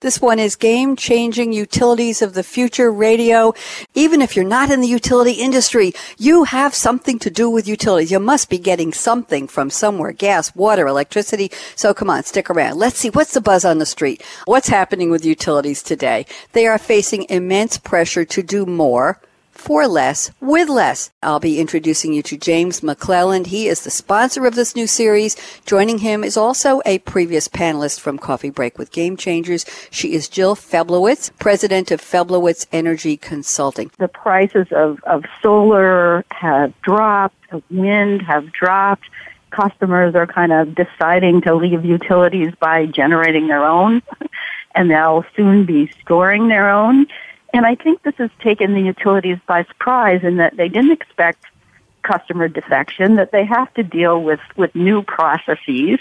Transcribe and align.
This 0.00 0.18
one 0.18 0.38
is 0.38 0.56
game 0.56 0.96
changing 0.96 1.52
utilities 1.52 2.22
of 2.22 2.32
the 2.32 2.42
future 2.42 2.90
radio. 2.90 3.52
Even 3.94 4.22
if 4.22 4.34
you're 4.34 4.46
not 4.46 4.70
in 4.70 4.80
the 4.80 4.88
utility 4.88 5.32
industry, 5.32 5.92
you 6.16 6.44
have 6.44 6.74
something 6.74 7.18
to 7.18 7.28
do 7.28 7.50
with 7.50 7.68
utilities. 7.68 8.10
You 8.10 8.18
must 8.18 8.48
be 8.48 8.56
getting 8.56 8.94
something 8.94 9.46
from 9.46 9.68
somewhere. 9.68 10.12
Gas, 10.12 10.56
water, 10.56 10.86
electricity. 10.86 11.50
So 11.76 11.92
come 11.92 12.08
on, 12.08 12.22
stick 12.22 12.48
around. 12.48 12.78
Let's 12.78 12.96
see 12.96 13.10
what's 13.10 13.34
the 13.34 13.42
buzz 13.42 13.62
on 13.66 13.76
the 13.76 13.84
street. 13.84 14.22
What's 14.46 14.68
happening 14.68 15.10
with 15.10 15.26
utilities 15.26 15.82
today? 15.82 16.24
They 16.52 16.66
are 16.66 16.78
facing 16.78 17.24
immense 17.28 17.76
pressure 17.76 18.24
to 18.24 18.42
do 18.42 18.64
more 18.64 19.20
for 19.60 19.86
less 19.86 20.30
with 20.40 20.70
less. 20.70 21.10
I'll 21.22 21.38
be 21.38 21.60
introducing 21.60 22.14
you 22.14 22.22
to 22.22 22.38
James 22.38 22.80
McClelland. 22.80 23.48
He 23.48 23.68
is 23.68 23.84
the 23.84 23.90
sponsor 23.90 24.46
of 24.46 24.54
this 24.54 24.74
new 24.74 24.86
series. 24.86 25.36
Joining 25.66 25.98
him 25.98 26.24
is 26.24 26.36
also 26.36 26.80
a 26.86 26.98
previous 27.00 27.46
panelist 27.46 28.00
from 28.00 28.18
Coffee 28.18 28.48
Break 28.48 28.78
with 28.78 28.90
Game 28.90 29.18
Changers. 29.18 29.66
She 29.90 30.14
is 30.14 30.28
Jill 30.28 30.56
Feblowitz, 30.56 31.30
president 31.38 31.90
of 31.90 32.00
Feblowitz 32.00 32.66
Energy 32.72 33.18
Consulting. 33.18 33.90
The 33.98 34.08
prices 34.08 34.66
of, 34.70 34.98
of 35.04 35.24
solar 35.42 36.24
have 36.30 36.72
dropped, 36.80 37.52
of 37.52 37.62
wind 37.70 38.22
have 38.22 38.50
dropped. 38.52 39.04
Customers 39.50 40.14
are 40.14 40.26
kind 40.26 40.52
of 40.52 40.74
deciding 40.74 41.42
to 41.42 41.54
leave 41.54 41.84
utilities 41.84 42.54
by 42.58 42.86
generating 42.86 43.48
their 43.48 43.64
own, 43.64 44.00
and 44.74 44.90
they'll 44.90 45.26
soon 45.36 45.66
be 45.66 45.92
storing 46.00 46.48
their 46.48 46.70
own. 46.70 47.06
And 47.52 47.66
I 47.66 47.74
think 47.74 48.02
this 48.02 48.14
has 48.16 48.30
taken 48.40 48.74
the 48.74 48.80
utilities 48.80 49.38
by 49.46 49.64
surprise 49.64 50.22
in 50.22 50.36
that 50.36 50.56
they 50.56 50.68
didn't 50.68 50.92
expect 50.92 51.44
customer 52.02 52.48
defection, 52.48 53.16
that 53.16 53.32
they 53.32 53.44
have 53.44 53.72
to 53.74 53.82
deal 53.82 54.22
with, 54.22 54.40
with 54.56 54.74
new 54.74 55.02
processes, 55.02 55.98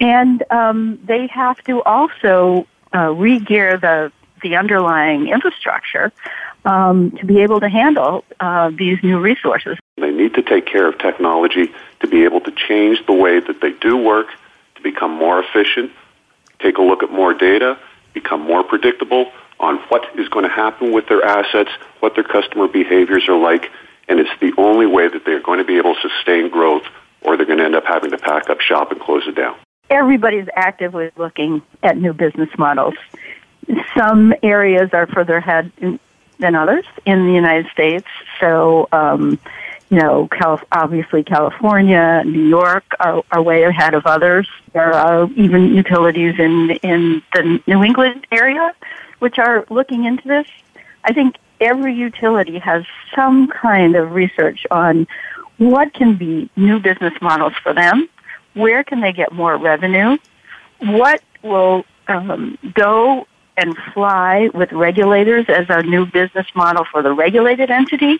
and 0.00 0.44
um, 0.50 0.98
they 1.04 1.26
have 1.28 1.56
to 1.64 1.82
also 1.82 2.66
uh, 2.94 3.10
re-gear 3.12 3.78
the, 3.78 4.12
the 4.42 4.56
underlying 4.56 5.28
infrastructure 5.28 6.12
um, 6.64 7.12
to 7.12 7.26
be 7.26 7.40
able 7.40 7.60
to 7.60 7.68
handle 7.68 8.24
uh, 8.40 8.70
these 8.76 8.98
new 9.02 9.18
resources. 9.18 9.78
They 9.96 10.10
need 10.10 10.34
to 10.34 10.42
take 10.42 10.66
care 10.66 10.86
of 10.86 10.98
technology 10.98 11.72
to 12.00 12.06
be 12.06 12.24
able 12.24 12.40
to 12.42 12.52
change 12.52 13.04
the 13.06 13.14
way 13.14 13.40
that 13.40 13.60
they 13.60 13.72
do 13.72 13.96
work, 13.96 14.28
to 14.76 14.82
become 14.82 15.12
more 15.12 15.42
efficient, 15.42 15.90
take 16.60 16.78
a 16.78 16.82
look 16.82 17.02
at 17.02 17.10
more 17.10 17.34
data, 17.34 17.78
become 18.12 18.42
more 18.42 18.62
predictable, 18.62 19.32
on 19.62 19.78
what 19.88 20.04
is 20.18 20.28
going 20.28 20.44
to 20.44 20.50
happen 20.50 20.92
with 20.92 21.06
their 21.08 21.24
assets, 21.24 21.70
what 22.00 22.14
their 22.14 22.24
customer 22.24 22.68
behaviors 22.68 23.28
are 23.28 23.38
like, 23.38 23.70
and 24.08 24.18
it's 24.18 24.30
the 24.40 24.52
only 24.58 24.86
way 24.86 25.08
that 25.08 25.24
they're 25.24 25.40
going 25.40 25.58
to 25.58 25.64
be 25.64 25.78
able 25.78 25.94
to 25.94 26.08
sustain 26.10 26.50
growth 26.50 26.82
or 27.22 27.36
they're 27.36 27.46
going 27.46 27.58
to 27.58 27.64
end 27.64 27.76
up 27.76 27.84
having 27.84 28.10
to 28.10 28.18
pack 28.18 28.50
up 28.50 28.60
shop 28.60 28.90
and 28.90 29.00
close 29.00 29.22
it 29.26 29.36
down. 29.36 29.56
Everybody's 29.88 30.48
actively 30.56 31.10
looking 31.16 31.62
at 31.82 31.96
new 31.96 32.12
business 32.12 32.50
models. 32.58 32.94
Some 33.96 34.34
areas 34.42 34.90
are 34.92 35.06
further 35.06 35.36
ahead 35.36 35.70
than 36.38 36.54
others 36.56 36.84
in 37.06 37.26
the 37.26 37.32
United 37.32 37.66
States. 37.72 38.06
So, 38.40 38.88
um, 38.90 39.38
you 39.90 39.98
know, 39.98 40.26
Cal- 40.28 40.60
obviously 40.72 41.22
California, 41.22 42.22
New 42.24 42.48
York 42.48 42.84
are, 42.98 43.22
are 43.30 43.42
way 43.42 43.62
ahead 43.62 43.94
of 43.94 44.06
others. 44.06 44.48
There 44.72 44.92
are 44.92 45.30
even 45.36 45.74
utilities 45.74 46.38
in 46.38 46.70
in 46.82 47.22
the 47.34 47.60
New 47.66 47.84
England 47.84 48.26
area 48.32 48.74
which 49.22 49.38
are 49.38 49.64
looking 49.70 50.04
into 50.04 50.26
this. 50.26 50.48
I 51.04 51.12
think 51.12 51.36
every 51.60 51.94
utility 51.94 52.58
has 52.58 52.84
some 53.14 53.46
kind 53.46 53.94
of 53.94 54.10
research 54.10 54.66
on 54.72 55.06
what 55.58 55.94
can 55.94 56.16
be 56.16 56.50
new 56.56 56.80
business 56.80 57.14
models 57.22 57.52
for 57.62 57.72
them, 57.72 58.08
where 58.54 58.82
can 58.82 59.00
they 59.00 59.12
get 59.12 59.30
more 59.30 59.56
revenue, 59.56 60.18
what 60.80 61.22
will 61.42 61.84
um, 62.08 62.58
go 62.74 63.28
and 63.56 63.76
fly 63.94 64.50
with 64.54 64.72
regulators 64.72 65.44
as 65.48 65.66
a 65.68 65.84
new 65.84 66.04
business 66.04 66.48
model 66.56 66.84
for 66.90 67.00
the 67.00 67.12
regulated 67.12 67.70
entity, 67.70 68.18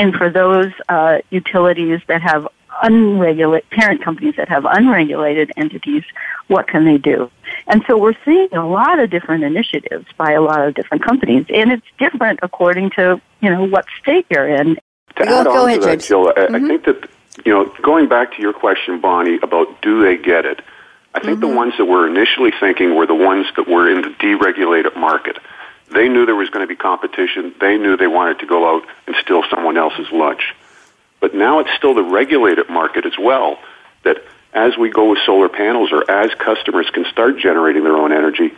and 0.00 0.16
for 0.16 0.30
those 0.30 0.72
uh, 0.88 1.18
utilities 1.30 2.00
that 2.08 2.22
have 2.22 2.48
unregulated 2.82 3.70
parent 3.70 4.02
companies 4.02 4.34
that 4.34 4.48
have 4.48 4.64
unregulated 4.64 5.52
entities, 5.56 6.02
what 6.48 6.66
can 6.66 6.84
they 6.84 6.98
do? 6.98 7.30
And 7.70 7.84
so 7.86 7.96
we're 7.96 8.16
seeing 8.24 8.52
a 8.52 8.66
lot 8.66 8.98
of 8.98 9.10
different 9.10 9.44
initiatives 9.44 10.06
by 10.18 10.32
a 10.32 10.40
lot 10.40 10.66
of 10.66 10.74
different 10.74 11.04
companies, 11.04 11.46
and 11.54 11.70
it's 11.70 11.86
different 11.98 12.40
according 12.42 12.90
to 12.96 13.20
you 13.40 13.48
know 13.48 13.64
what 13.64 13.86
state 14.02 14.26
you're 14.28 14.48
in. 14.48 14.74
To 15.16 15.24
go, 15.24 15.40
add 15.40 15.44
go 15.44 15.62
on 15.62 15.68
ahead, 15.68 15.80
to 15.80 15.86
that, 15.86 15.92
James. 15.92 16.08
Jill, 16.08 16.28
I, 16.28 16.32
mm-hmm. 16.32 16.54
I 16.56 16.68
think 16.68 16.84
that 16.86 17.08
you 17.44 17.52
know 17.52 17.72
going 17.80 18.08
back 18.08 18.34
to 18.34 18.42
your 18.42 18.52
question, 18.52 19.00
Bonnie, 19.00 19.38
about 19.40 19.80
do 19.82 20.02
they 20.02 20.16
get 20.16 20.46
it? 20.46 20.60
I 21.14 21.20
think 21.20 21.38
mm-hmm. 21.38 21.48
the 21.48 21.56
ones 21.56 21.74
that 21.78 21.84
were 21.84 22.08
initially 22.08 22.50
thinking 22.58 22.96
were 22.96 23.06
the 23.06 23.14
ones 23.14 23.46
that 23.56 23.68
were 23.68 23.88
in 23.88 24.02
the 24.02 24.08
deregulated 24.08 24.96
market. 24.96 25.38
They 25.92 26.08
knew 26.08 26.26
there 26.26 26.34
was 26.34 26.50
going 26.50 26.64
to 26.64 26.68
be 26.68 26.76
competition. 26.76 27.54
They 27.60 27.78
knew 27.78 27.96
they 27.96 28.08
wanted 28.08 28.40
to 28.40 28.46
go 28.46 28.76
out 28.76 28.82
and 29.06 29.14
steal 29.20 29.42
someone 29.48 29.76
else's 29.76 30.10
lunch. 30.12 30.54
But 31.20 31.34
now 31.34 31.60
it's 31.60 31.70
still 31.76 31.94
the 31.94 32.02
regulated 32.04 32.68
market 32.68 33.06
as 33.06 33.18
well 33.18 33.58
that 34.04 34.24
as 34.52 34.76
we 34.76 34.90
go 34.90 35.10
with 35.10 35.18
solar 35.24 35.48
panels 35.48 35.92
or 35.92 36.10
as 36.10 36.30
customers 36.34 36.88
can 36.90 37.04
start 37.06 37.38
generating 37.38 37.84
their 37.84 37.96
own 37.96 38.12
energy, 38.12 38.52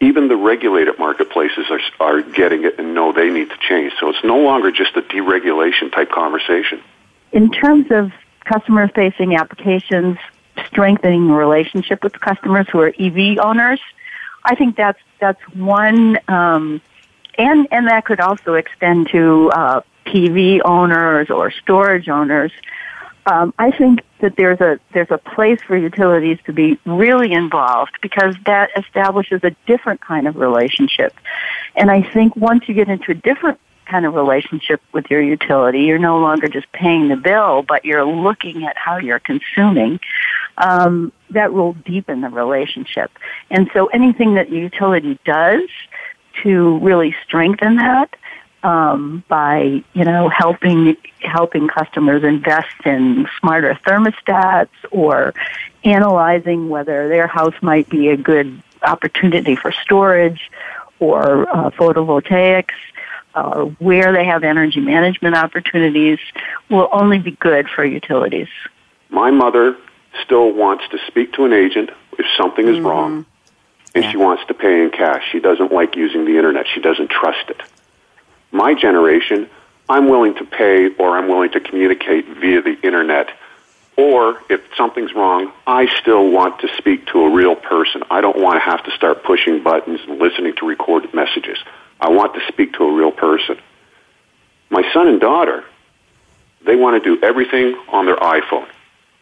even 0.00 0.28
the 0.28 0.36
regulated 0.36 0.98
marketplaces 0.98 1.66
are, 1.70 1.80
are 2.00 2.22
getting 2.22 2.64
it 2.64 2.78
and 2.78 2.94
know 2.94 3.12
they 3.12 3.30
need 3.30 3.50
to 3.50 3.56
change. 3.58 3.92
So 3.98 4.08
it's 4.10 4.22
no 4.24 4.38
longer 4.38 4.70
just 4.70 4.96
a 4.96 5.02
deregulation 5.02 5.92
type 5.92 6.10
conversation. 6.10 6.80
In 7.32 7.50
terms 7.50 7.86
of 7.90 8.12
customer 8.44 8.88
facing 8.88 9.36
applications, 9.36 10.18
strengthening 10.66 11.28
the 11.28 11.34
relationship 11.34 12.02
with 12.02 12.18
customers 12.20 12.66
who 12.70 12.80
are 12.80 12.92
EV 12.98 13.38
owners, 13.38 13.80
I 14.44 14.54
think 14.54 14.76
that's 14.76 15.00
that's 15.20 15.40
one, 15.54 16.18
um, 16.28 16.80
and 17.36 17.68
and 17.70 17.88
that 17.88 18.04
could 18.04 18.20
also 18.20 18.54
extend 18.54 19.08
to 19.10 19.50
uh, 19.50 19.80
PV 20.06 20.60
owners 20.64 21.28
or 21.28 21.50
storage 21.50 22.08
owners. 22.08 22.52
Um, 23.30 23.52
I 23.58 23.70
think 23.70 24.00
that 24.20 24.36
there's 24.36 24.60
a 24.60 24.80
there's 24.94 25.10
a 25.10 25.18
place 25.18 25.60
for 25.60 25.76
utilities 25.76 26.38
to 26.46 26.52
be 26.52 26.78
really 26.86 27.32
involved 27.32 27.92
because 28.00 28.34
that 28.46 28.70
establishes 28.74 29.40
a 29.44 29.50
different 29.66 30.00
kind 30.00 30.26
of 30.26 30.36
relationship. 30.36 31.14
And 31.76 31.90
I 31.90 32.02
think 32.02 32.34
once 32.36 32.68
you 32.68 32.74
get 32.74 32.88
into 32.88 33.10
a 33.12 33.14
different 33.14 33.60
kind 33.84 34.06
of 34.06 34.14
relationship 34.14 34.80
with 34.92 35.10
your 35.10 35.20
utility, 35.20 35.80
you're 35.80 35.98
no 35.98 36.18
longer 36.18 36.48
just 36.48 36.72
paying 36.72 37.08
the 37.08 37.16
bill, 37.16 37.62
but 37.62 37.84
you're 37.84 38.04
looking 38.04 38.64
at 38.64 38.76
how 38.78 38.96
you're 38.96 39.18
consuming. 39.18 40.00
Um, 40.56 41.12
that 41.30 41.52
will 41.52 41.74
deepen 41.74 42.22
the 42.22 42.30
relationship. 42.30 43.10
And 43.50 43.70
so 43.74 43.86
anything 43.88 44.34
that 44.34 44.48
the 44.48 44.56
utility 44.56 45.18
does 45.24 45.68
to 46.42 46.78
really 46.78 47.14
strengthen 47.24 47.76
that 47.76 48.10
um, 48.62 49.22
by 49.28 49.82
you 49.92 50.04
know 50.04 50.28
helping 50.28 50.96
helping 51.20 51.68
customers 51.68 52.24
invest 52.24 52.74
in 52.84 53.26
smarter 53.40 53.78
thermostats 53.86 54.68
or 54.90 55.34
analyzing 55.84 56.68
whether 56.68 57.08
their 57.08 57.26
house 57.26 57.54
might 57.62 57.88
be 57.88 58.08
a 58.08 58.16
good 58.16 58.62
opportunity 58.82 59.56
for 59.56 59.72
storage 59.72 60.50
or 61.00 61.48
uh, 61.54 61.70
photovoltaics 61.70 62.74
uh, 63.34 63.64
where 63.78 64.12
they 64.12 64.24
have 64.24 64.42
energy 64.42 64.80
management 64.80 65.36
opportunities 65.36 66.18
will 66.70 66.88
only 66.92 67.18
be 67.18 67.32
good 67.32 67.68
for 67.68 67.84
utilities. 67.84 68.48
My 69.10 69.30
mother 69.30 69.76
still 70.24 70.52
wants 70.52 70.84
to 70.90 70.98
speak 71.06 71.32
to 71.34 71.44
an 71.44 71.52
agent 71.52 71.90
if 72.18 72.26
something 72.36 72.66
is 72.66 72.76
mm-hmm. 72.76 72.86
wrong, 72.86 73.26
and 73.94 74.04
Yeah. 74.04 74.10
she 74.10 74.16
wants 74.16 74.44
to 74.46 74.54
pay 74.54 74.82
in 74.82 74.90
cash. 74.90 75.22
She 75.30 75.40
doesn't 75.40 75.72
like 75.72 75.94
using 75.96 76.24
the 76.24 76.36
internet. 76.36 76.66
She 76.66 76.80
doesn't 76.80 77.10
trust 77.10 77.48
it. 77.50 77.62
My 78.50 78.74
generation, 78.74 79.48
I'm 79.88 80.08
willing 80.08 80.34
to 80.36 80.44
pay 80.44 80.88
or 80.94 81.16
I'm 81.16 81.28
willing 81.28 81.50
to 81.52 81.60
communicate 81.60 82.26
via 82.26 82.62
the 82.62 82.78
internet. 82.82 83.30
Or 83.96 84.40
if 84.48 84.60
something's 84.76 85.12
wrong, 85.12 85.52
I 85.66 85.88
still 86.00 86.30
want 86.30 86.60
to 86.60 86.68
speak 86.76 87.06
to 87.08 87.22
a 87.24 87.30
real 87.30 87.56
person. 87.56 88.02
I 88.10 88.20
don't 88.20 88.38
want 88.40 88.56
to 88.56 88.60
have 88.60 88.84
to 88.84 88.92
start 88.92 89.24
pushing 89.24 89.62
buttons 89.62 90.00
and 90.06 90.18
listening 90.20 90.54
to 90.56 90.66
recorded 90.66 91.12
messages. 91.14 91.58
I 92.00 92.10
want 92.10 92.34
to 92.34 92.40
speak 92.46 92.74
to 92.74 92.84
a 92.84 92.92
real 92.92 93.10
person. 93.10 93.58
My 94.70 94.88
son 94.92 95.08
and 95.08 95.20
daughter, 95.20 95.64
they 96.64 96.76
want 96.76 97.02
to 97.02 97.16
do 97.16 97.24
everything 97.24 97.76
on 97.88 98.06
their 98.06 98.16
iPhone 98.16 98.68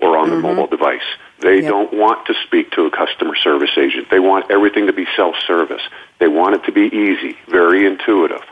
or 0.00 0.18
on 0.18 0.28
their 0.28 0.38
mm-hmm. 0.38 0.48
mobile 0.48 0.66
device. 0.66 1.02
They 1.40 1.62
Yep. 1.62 1.70
don't 1.70 1.92
want 1.94 2.26
to 2.26 2.34
speak 2.46 2.72
to 2.72 2.84
a 2.86 2.90
customer 2.90 3.36
service 3.36 3.70
agent. 3.78 4.10
They 4.10 4.18
want 4.18 4.50
everything 4.50 4.86
to 4.88 4.92
be 4.92 5.06
self-service. 5.16 5.82
They 6.18 6.28
want 6.28 6.56
it 6.56 6.64
to 6.64 6.72
be 6.72 6.86
easy, 6.94 7.38
very 7.48 7.86
intuitive. 7.86 8.42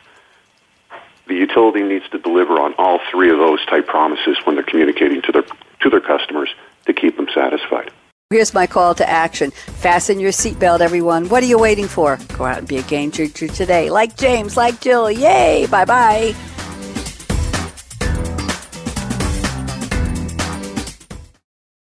The 1.26 1.34
utility 1.34 1.82
needs 1.82 2.08
to 2.10 2.18
deliver 2.18 2.60
on 2.60 2.74
all 2.78 3.00
three 3.10 3.30
of 3.30 3.38
those 3.38 3.64
type 3.66 3.86
promises 3.86 4.38
when 4.44 4.56
they're 4.56 4.64
communicating 4.64 5.22
to 5.22 5.32
their 5.32 5.44
to 5.80 5.90
their 5.90 6.00
customers 6.00 6.48
to 6.86 6.92
keep 6.92 7.16
them 7.16 7.28
satisfied. 7.34 7.90
Here's 8.30 8.54
my 8.54 8.66
call 8.66 8.94
to 8.96 9.08
action. 9.08 9.50
Fasten 9.50 10.18
your 10.18 10.32
seatbelt, 10.32 10.80
everyone. 10.80 11.28
What 11.28 11.44
are 11.44 11.46
you 11.46 11.58
waiting 11.58 11.86
for? 11.86 12.18
Go 12.36 12.44
out 12.44 12.58
and 12.58 12.66
be 12.66 12.78
a 12.78 12.82
game 12.82 13.12
changer 13.12 13.46
today. 13.46 13.88
Like 13.90 14.16
James, 14.16 14.56
like 14.56 14.80
Jill. 14.80 15.10
Yay! 15.10 15.66
Bye 15.70 15.84
bye. 15.84 16.34